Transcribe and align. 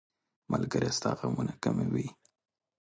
ملګری 0.51 0.89
ستا 0.97 1.11
غمونه 1.19 1.53
کموي. 1.63 2.07